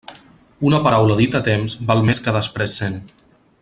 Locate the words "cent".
2.83-3.01